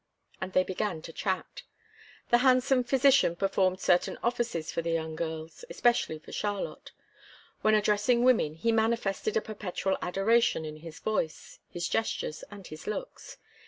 And 0.41 0.53
they 0.53 0.63
began 0.63 1.03
to 1.03 1.13
chat. 1.13 1.61
The 2.31 2.39
handsome 2.39 2.83
physician 2.83 3.35
performed 3.35 3.79
certain 3.79 4.17
offices 4.23 4.71
for 4.71 4.81
the 4.81 4.89
young 4.89 5.15
girls, 5.15 5.63
especially 5.69 6.17
for 6.17 6.31
Charlotte. 6.31 6.91
When 7.61 7.75
addressing 7.75 8.23
women, 8.23 8.55
he 8.55 8.71
manifested 8.71 9.37
a 9.37 9.41
perpetual 9.41 9.99
adoration 10.01 10.65
in 10.65 10.77
his 10.77 10.97
voice, 10.97 11.59
his 11.69 11.87
gestures, 11.87 12.43
and 12.49 12.65
his 12.65 12.87
looks. 12.87 13.37